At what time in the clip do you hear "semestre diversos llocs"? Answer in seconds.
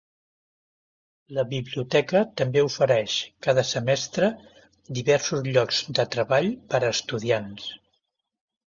3.73-5.87